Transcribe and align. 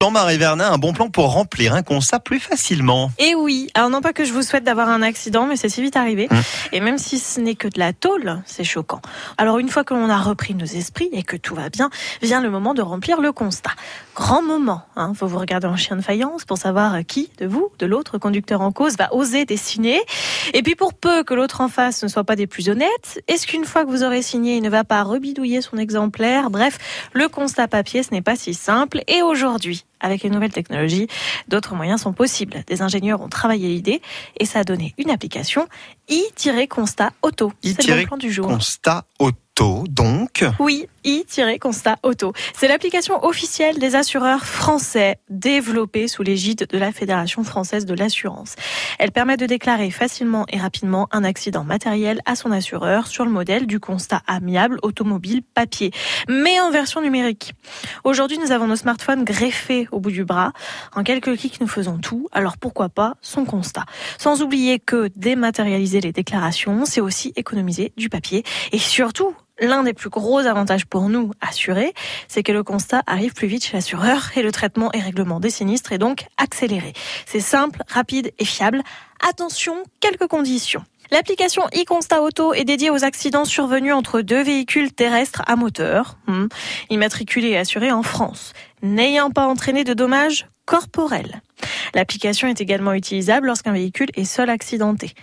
Jean-Marie 0.00 0.38
Vernin, 0.38 0.70
un 0.70 0.78
bon 0.78 0.92
plan 0.92 1.10
pour 1.10 1.32
remplir 1.32 1.74
un 1.74 1.82
constat 1.82 2.20
plus 2.20 2.38
facilement. 2.38 3.10
Et 3.18 3.34
oui, 3.34 3.68
alors 3.74 3.90
non 3.90 4.00
pas 4.00 4.12
que 4.12 4.24
je 4.24 4.32
vous 4.32 4.42
souhaite 4.42 4.62
d'avoir 4.62 4.88
un 4.88 5.02
accident, 5.02 5.46
mais 5.46 5.56
c'est 5.56 5.68
si 5.68 5.82
vite 5.82 5.96
arrivé. 5.96 6.28
Mmh. 6.30 6.36
Et 6.72 6.80
même 6.80 6.98
si 6.98 7.18
ce 7.18 7.40
n'est 7.40 7.56
que 7.56 7.66
de 7.66 7.80
la 7.80 7.92
tôle, 7.92 8.40
c'est 8.46 8.62
choquant. 8.62 9.02
Alors 9.38 9.58
une 9.58 9.68
fois 9.68 9.82
que 9.82 9.94
l'on 9.94 10.08
a 10.08 10.18
repris 10.18 10.54
nos 10.54 10.66
esprits 10.66 11.08
et 11.10 11.24
que 11.24 11.34
tout 11.36 11.56
va 11.56 11.68
bien, 11.68 11.90
vient 12.22 12.40
le 12.40 12.48
moment 12.48 12.74
de 12.74 12.80
remplir 12.80 13.20
le 13.20 13.32
constat. 13.32 13.72
Grand 14.14 14.40
moment, 14.40 14.82
hein, 14.94 15.14
faut 15.16 15.26
vous 15.26 15.38
regarder 15.38 15.66
en 15.66 15.76
chien 15.76 15.96
de 15.96 16.00
faïence 16.00 16.44
pour 16.44 16.58
savoir 16.58 17.04
qui 17.04 17.32
de 17.38 17.46
vous, 17.46 17.72
de 17.80 17.86
l'autre 17.86 18.18
conducteur 18.18 18.60
en 18.60 18.70
cause, 18.70 18.96
va 18.96 19.12
oser 19.12 19.46
dessiner. 19.46 20.00
Et 20.54 20.62
puis 20.62 20.76
pour 20.76 20.94
peu 20.94 21.24
que 21.24 21.34
l'autre 21.34 21.60
en 21.60 21.68
face 21.68 22.04
ne 22.04 22.08
soit 22.08 22.22
pas 22.22 22.36
des 22.36 22.46
plus 22.46 22.68
honnêtes, 22.68 23.20
est-ce 23.26 23.48
qu'une 23.48 23.64
fois 23.64 23.84
que 23.84 23.90
vous 23.90 24.04
aurez 24.04 24.22
signé, 24.22 24.58
il 24.58 24.62
ne 24.62 24.70
va 24.70 24.84
pas 24.84 25.02
rebidouiller 25.02 25.60
son 25.60 25.76
exemplaire? 25.76 26.50
Bref, 26.50 26.78
le 27.14 27.28
constat 27.28 27.66
papier, 27.66 28.04
ce 28.04 28.12
n'est 28.12 28.22
pas 28.22 28.36
si 28.36 28.54
simple. 28.54 29.02
Et 29.08 29.22
aujourd'hui, 29.22 29.84
avec 30.00 30.22
les 30.22 30.30
nouvelles 30.30 30.52
technologies, 30.52 31.08
d'autres 31.48 31.74
moyens 31.74 32.02
sont 32.02 32.12
possibles. 32.12 32.62
Des 32.66 32.82
ingénieurs 32.82 33.20
ont 33.20 33.28
travaillé 33.28 33.68
l'idée 33.68 34.00
et 34.38 34.46
ça 34.46 34.60
a 34.60 34.64
donné 34.64 34.94
une 34.98 35.10
application 35.10 35.66
i-constat 36.08 37.10
auto. 37.22 37.52
C'est 37.62 37.86
le 37.86 38.00
bon 38.02 38.06
plan 38.06 38.16
du 38.16 38.32
jour. 38.32 38.46
Constat 38.46 39.04
auto, 39.18 39.84
donc. 39.88 40.44
Oui, 40.58 40.88
i-constat 41.08 41.96
auto. 42.02 42.32
C'est 42.54 42.68
l'application 42.68 43.24
officielle 43.24 43.78
des 43.78 43.94
assureurs 43.94 44.44
français 44.44 45.18
développée 45.30 46.08
sous 46.08 46.22
l'égide 46.22 46.66
de 46.68 46.78
la 46.78 46.92
Fédération 46.92 47.44
française 47.44 47.86
de 47.86 47.94
l'assurance. 47.94 48.54
Elle 48.98 49.12
permet 49.12 49.36
de 49.36 49.46
déclarer 49.46 49.90
facilement 49.90 50.44
et 50.48 50.58
rapidement 50.58 51.08
un 51.12 51.24
accident 51.24 51.64
matériel 51.64 52.20
à 52.26 52.36
son 52.36 52.52
assureur 52.52 53.06
sur 53.06 53.24
le 53.24 53.30
modèle 53.30 53.66
du 53.66 53.80
constat 53.80 54.22
amiable 54.26 54.78
automobile 54.82 55.42
papier, 55.54 55.92
mais 56.28 56.60
en 56.60 56.70
version 56.70 57.00
numérique. 57.00 57.54
Aujourd'hui, 58.04 58.38
nous 58.38 58.52
avons 58.52 58.66
nos 58.66 58.76
smartphones 58.76 59.24
greffés 59.24 59.88
au 59.92 60.00
bout 60.00 60.10
du 60.10 60.24
bras. 60.24 60.52
En 60.94 61.02
quelques 61.02 61.36
clics, 61.36 61.60
nous 61.60 61.68
faisons 61.68 61.98
tout. 61.98 62.28
Alors 62.32 62.56
pourquoi 62.58 62.88
pas 62.88 63.14
son 63.20 63.44
constat? 63.44 63.84
Sans 64.18 64.42
oublier 64.42 64.78
que 64.78 65.10
dématérialiser 65.16 66.00
les 66.00 66.12
déclarations, 66.12 66.84
c'est 66.84 67.00
aussi 67.00 67.32
économiser 67.36 67.92
du 67.96 68.08
papier 68.08 68.44
et 68.72 68.78
surtout 68.78 69.34
L'un 69.60 69.82
des 69.82 69.92
plus 69.92 70.10
gros 70.10 70.38
avantages 70.40 70.86
pour 70.86 71.08
nous 71.08 71.32
assurés, 71.40 71.92
c'est 72.28 72.42
que 72.42 72.52
le 72.52 72.62
constat 72.62 73.02
arrive 73.06 73.32
plus 73.32 73.48
vite 73.48 73.64
chez 73.64 73.76
l'assureur 73.76 74.30
et 74.36 74.42
le 74.42 74.52
traitement 74.52 74.92
et 74.92 75.00
règlement 75.00 75.40
des 75.40 75.50
sinistres 75.50 75.92
est 75.92 75.98
donc 75.98 76.26
accéléré. 76.36 76.92
C'est 77.26 77.40
simple, 77.40 77.82
rapide 77.88 78.32
et 78.38 78.44
fiable. 78.44 78.82
Attention, 79.28 79.82
quelques 80.00 80.28
conditions. 80.28 80.84
L'application 81.10 81.62
e-constat 81.74 82.20
auto 82.20 82.52
est 82.52 82.64
dédiée 82.64 82.90
aux 82.90 83.02
accidents 83.02 83.46
survenus 83.46 83.94
entre 83.94 84.20
deux 84.20 84.42
véhicules 84.42 84.92
terrestres 84.92 85.42
à 85.46 85.56
moteur, 85.56 86.18
hmm, 86.26 86.48
immatriculés 86.90 87.48
et 87.48 87.58
assurés 87.58 87.90
en 87.90 88.02
France, 88.02 88.52
n'ayant 88.82 89.30
pas 89.30 89.46
entraîné 89.46 89.84
de 89.84 89.94
dommages 89.94 90.48
corporels. 90.66 91.40
L'application 91.94 92.48
est 92.48 92.60
également 92.60 92.92
utilisable 92.92 93.46
lorsqu'un 93.46 93.72
véhicule 93.72 94.08
est 94.14 94.24
seul 94.24 94.50
accidenté. 94.50 95.14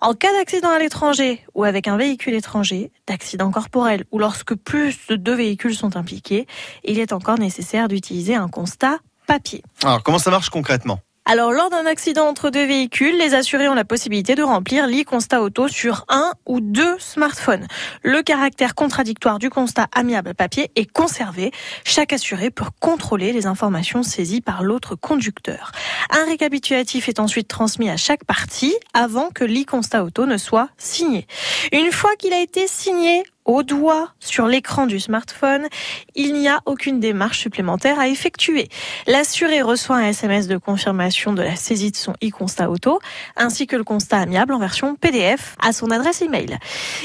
En 0.00 0.14
cas 0.14 0.32
d'accident 0.32 0.70
à 0.70 0.78
l'étranger 0.78 1.44
ou 1.54 1.64
avec 1.64 1.88
un 1.88 1.96
véhicule 1.96 2.34
étranger, 2.34 2.90
d'accident 3.06 3.50
corporel 3.50 4.04
ou 4.12 4.18
lorsque 4.18 4.54
plus 4.54 5.06
de 5.08 5.16
deux 5.16 5.34
véhicules 5.34 5.74
sont 5.74 5.96
impliqués, 5.96 6.46
il 6.84 6.98
est 6.98 7.12
encore 7.12 7.38
nécessaire 7.38 7.88
d'utiliser 7.88 8.34
un 8.34 8.48
constat 8.48 8.98
papier. 9.26 9.62
Alors, 9.82 10.02
comment 10.02 10.18
ça 10.18 10.30
marche 10.30 10.50
concrètement? 10.50 11.00
Alors, 11.26 11.52
lors 11.52 11.70
d'un 11.70 11.86
accident 11.86 12.26
entre 12.26 12.50
deux 12.50 12.66
véhicules, 12.66 13.16
les 13.16 13.32
assurés 13.32 13.66
ont 13.66 13.74
la 13.74 13.86
possibilité 13.86 14.34
de 14.34 14.42
remplir 14.42 14.86
l'e-constat 14.86 15.40
auto 15.40 15.68
sur 15.68 16.04
un 16.10 16.32
ou 16.44 16.60
deux 16.60 16.98
smartphones. 16.98 17.66
Le 18.02 18.20
caractère 18.20 18.74
contradictoire 18.74 19.38
du 19.38 19.48
constat 19.48 19.86
amiable 19.92 20.34
papier 20.34 20.70
est 20.76 20.84
conservé. 20.84 21.50
Chaque 21.82 22.12
assuré 22.12 22.50
peut 22.50 22.66
contrôler 22.78 23.32
les 23.32 23.46
informations 23.46 24.02
saisies 24.02 24.42
par 24.42 24.62
l'autre 24.62 24.96
conducteur. 24.96 25.72
Un 26.10 26.24
récapitulatif 26.26 27.08
est 27.08 27.20
ensuite 27.20 27.48
transmis 27.48 27.90
à 27.90 27.96
chaque 27.96 28.24
partie 28.24 28.74
avant 28.92 29.30
que 29.30 29.44
l'e-constat 29.44 30.04
auto 30.04 30.26
ne 30.26 30.36
soit 30.36 30.68
signé. 30.78 31.26
Une 31.72 31.92
fois 31.92 32.14
qu'il 32.16 32.32
a 32.32 32.40
été 32.40 32.66
signé, 32.66 33.24
au 33.44 33.62
doigt 33.62 34.08
sur 34.20 34.46
l'écran 34.46 34.86
du 34.86 34.98
smartphone, 34.98 35.66
il 36.14 36.32
n'y 36.34 36.48
a 36.48 36.60
aucune 36.64 36.98
démarche 36.98 37.40
supplémentaire 37.40 37.98
à 37.98 38.08
effectuer. 38.08 38.68
L'assuré 39.06 39.60
reçoit 39.60 39.96
un 39.96 40.08
SMS 40.08 40.48
de 40.48 40.56
confirmation 40.56 41.32
de 41.32 41.42
la 41.42 41.54
saisie 41.56 41.90
de 41.90 41.96
son 41.96 42.12
e-constat 42.24 42.70
auto, 42.70 43.00
ainsi 43.36 43.66
que 43.66 43.76
le 43.76 43.84
constat 43.84 44.18
amiable 44.18 44.54
en 44.54 44.58
version 44.58 44.96
PDF 44.96 45.56
à 45.60 45.72
son 45.72 45.90
adresse 45.90 46.22
email. 46.22 46.58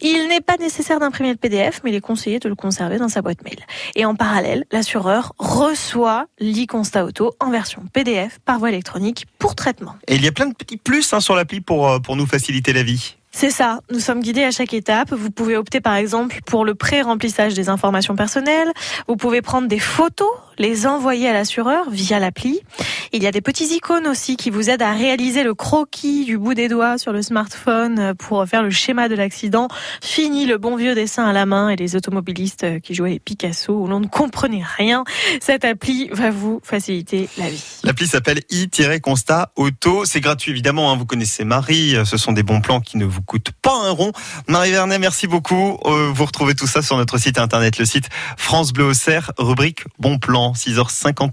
Il 0.00 0.28
n'est 0.28 0.40
pas 0.40 0.56
nécessaire 0.56 0.98
d'imprimer 0.98 1.30
le 1.30 1.36
PDF, 1.36 1.82
mais 1.84 1.90
il 1.90 1.96
est 1.96 2.00
conseillé 2.00 2.40
de 2.40 2.48
le 2.48 2.56
conserver 2.56 2.98
dans 2.98 3.08
sa 3.08 3.22
boîte 3.22 3.44
mail. 3.44 3.60
Et 3.94 4.04
en 4.04 4.16
parallèle, 4.16 4.64
l'assureur 4.72 5.34
reçoit 5.38 6.26
l'e-constat 6.40 7.04
auto 7.04 7.34
en 7.38 7.50
version 7.50 7.84
PDF 7.92 8.40
par 8.44 8.58
voie 8.58 8.70
électronique 8.70 8.83
pour 9.38 9.54
traitement. 9.54 9.96
Et 10.08 10.16
il 10.16 10.24
y 10.24 10.28
a 10.28 10.32
plein 10.32 10.46
de 10.46 10.54
petits 10.54 10.76
plus 10.76 11.12
hein, 11.12 11.20
sur 11.20 11.34
l'appli 11.34 11.60
pour, 11.60 11.88
euh, 11.88 11.98
pour 11.98 12.16
nous 12.16 12.26
faciliter 12.26 12.72
la 12.72 12.82
vie. 12.82 13.16
C'est 13.36 13.50
ça, 13.50 13.80
nous 13.90 13.98
sommes 13.98 14.20
guidés 14.20 14.44
à 14.44 14.52
chaque 14.52 14.72
étape. 14.74 15.12
Vous 15.12 15.32
pouvez 15.32 15.56
opter 15.56 15.80
par 15.80 15.96
exemple 15.96 16.38
pour 16.46 16.64
le 16.64 16.76
pré-remplissage 16.76 17.54
des 17.54 17.68
informations 17.68 18.14
personnelles. 18.14 18.70
Vous 19.08 19.16
pouvez 19.16 19.42
prendre 19.42 19.66
des 19.66 19.80
photos, 19.80 20.30
les 20.58 20.86
envoyer 20.86 21.28
à 21.28 21.32
l'assureur 21.32 21.90
via 21.90 22.18
l'appli. 22.18 22.60
Il 23.12 23.22
y 23.22 23.26
a 23.26 23.30
des 23.30 23.40
petits 23.40 23.74
icônes 23.74 24.06
aussi 24.06 24.36
qui 24.36 24.50
vous 24.50 24.70
aident 24.70 24.82
à 24.82 24.92
réaliser 24.92 25.44
le 25.44 25.54
croquis 25.54 26.24
du 26.24 26.38
bout 26.38 26.54
des 26.54 26.68
doigts 26.68 26.98
sur 26.98 27.12
le 27.12 27.22
smartphone 27.22 28.14
pour 28.18 28.44
faire 28.46 28.62
le 28.62 28.70
schéma 28.70 29.08
de 29.08 29.14
l'accident. 29.14 29.68
Fini 30.02 30.46
le 30.46 30.58
bon 30.58 30.76
vieux 30.76 30.94
dessin 30.94 31.24
à 31.24 31.32
la 31.32 31.46
main 31.46 31.68
et 31.68 31.76
les 31.76 31.96
automobilistes 31.96 32.80
qui 32.80 32.94
jouaient 32.94 33.18
Picasso 33.18 33.72
où 33.72 33.86
l'on 33.86 34.00
ne 34.00 34.06
comprenait 34.06 34.64
rien. 34.76 35.04
Cette 35.40 35.64
appli 35.64 36.08
va 36.12 36.30
vous 36.30 36.60
faciliter 36.62 37.28
la 37.38 37.50
vie. 37.50 37.62
L'appli 37.84 38.06
s'appelle 38.06 38.40
i-constat 38.50 39.52
auto. 39.56 40.04
C'est 40.04 40.20
gratuit 40.20 40.50
évidemment. 40.50 40.90
Hein. 40.90 40.96
Vous 40.96 41.06
connaissez 41.06 41.44
Marie. 41.44 41.96
Ce 42.04 42.16
sont 42.16 42.32
des 42.32 42.42
bons 42.42 42.60
plans 42.60 42.80
qui 42.80 42.98
ne 42.98 43.04
vous 43.04 43.22
coûtent 43.22 43.52
pas 43.62 43.76
un 43.84 43.90
rond. 43.90 44.12
Marie 44.48 44.70
Vernet, 44.70 44.98
merci 44.98 45.26
beaucoup. 45.26 45.78
Euh, 45.84 46.10
vous 46.12 46.24
retrouvez 46.24 46.54
tout 46.54 46.66
ça 46.66 46.82
sur 46.82 46.96
notre 46.96 47.18
site 47.18 47.38
internet, 47.38 47.78
le 47.78 47.84
site 47.84 48.08
France 48.36 48.72
Bleu 48.72 48.92
rubrique 49.38 49.84
bon 49.98 50.18
plan, 50.18 50.43
6h51. 50.52 51.30